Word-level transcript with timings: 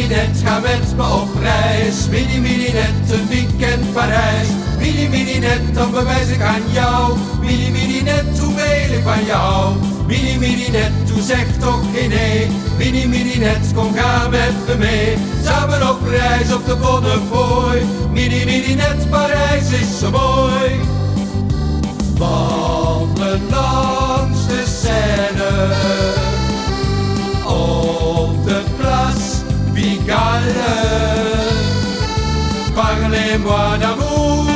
net, 0.00 0.42
ga 0.44 0.58
met 0.58 0.96
me 0.96 1.02
op 1.02 1.28
reis. 1.40 2.08
Mini, 2.10 2.40
mini 2.40 2.72
net, 2.72 3.10
een 3.10 3.28
weekend 3.28 3.92
Parijs. 3.92 4.48
Mini 4.78 5.38
net, 5.38 5.74
dan 5.74 5.90
bewijs 5.90 6.28
ik 6.28 6.40
aan 6.40 6.62
jou. 6.72 7.16
Mini 7.40 8.02
net, 8.02 8.38
hoeveel 8.38 8.96
ik 8.96 9.02
van 9.02 9.24
jou. 9.24 9.74
Mini, 10.06 10.38
mini 10.38 10.68
net, 10.70 10.92
toe 11.06 11.22
zeg 11.22 11.46
toch 11.58 11.80
geen 11.94 12.08
nee. 12.08 12.48
Mini 12.78 13.38
net, 13.38 13.72
kom 13.74 13.94
ga 13.94 14.28
met 14.28 14.52
me 14.66 14.74
mee. 14.78 15.16
Samen 15.44 15.90
op 15.90 16.06
reis 16.08 16.52
op 16.54 16.66
de 16.66 16.76
Bonnefoy. 16.76 17.82
Mini 18.12 18.74
net, 18.74 19.10
Parijs 19.10 19.70
Parlez-moi 33.32 33.78
d'amour, 33.78 34.46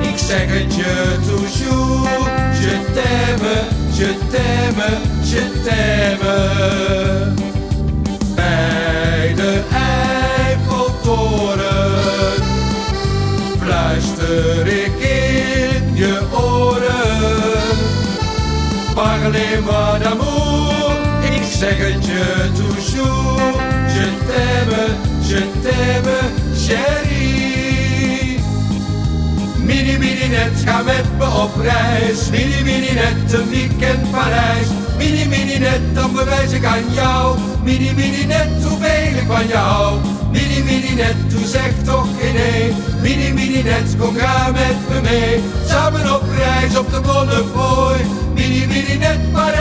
ik 0.00 0.18
zeg 0.18 0.46
het 0.46 0.74
je 0.74 1.16
toujours. 1.28 2.08
Je 2.60 2.74
t'aime, 2.94 3.52
je 3.92 4.14
t'aime, 4.30 4.84
je 5.24 5.42
t'aime. 5.64 6.34
Bij 8.34 9.34
de 9.36 9.62
Eiffeltoren 10.44 11.02
fluister 13.60 14.66
ik 14.66 14.92
in 14.98 15.94
je 15.94 16.20
oren. 16.32 17.40
Parlez-moi 18.94 19.98
d'amour, 19.98 20.92
ik 21.34 21.42
zeg 21.58 21.76
het 21.78 22.06
je 22.06 22.50
toujours. 22.54 23.54
Je 23.94 24.06
t'aime, 24.26 24.82
je 25.28 25.40
t'aime, 25.62 26.18
chérie. 26.56 27.39
Mini, 30.30 30.38
mini 30.38 30.50
net, 30.50 30.64
ga 30.64 30.82
met 30.82 31.06
me 31.18 31.26
op 31.42 31.56
reis. 31.60 32.30
Mini, 32.30 32.92
net, 32.94 33.32
een 33.32 33.48
weekend 33.48 34.10
Parijs. 34.10 34.68
Mini, 34.98 35.26
mini 35.26 35.58
net, 35.58 35.80
dan 35.94 36.12
bewijs 36.12 36.52
ik 36.52 36.64
aan 36.64 36.92
jou. 36.92 37.38
Mini, 37.64 37.92
mini 37.94 38.24
net, 38.24 38.48
hoeveel 38.62 39.18
ik 39.18 39.26
van 39.26 39.46
jou. 39.46 39.98
Mini, 40.32 40.62
mini 40.62 40.94
net, 40.94 41.30
toe 41.30 41.46
zeg 41.46 41.72
toch 41.84 42.06
geen 42.20 42.34
nee. 42.34 43.32
Mini, 43.32 43.62
net, 43.62 43.96
kom 43.98 44.16
ga 44.16 44.50
met 44.50 44.76
me 44.88 45.00
mee. 45.00 45.42
Samen 45.68 46.14
op 46.14 46.22
reis 46.36 46.78
op 46.78 46.90
de 46.90 47.00
Bonnefoy. 47.00 47.96
Mini, 48.34 48.66
mini 48.66 48.96
net, 48.98 49.32
Parijs 49.32 49.59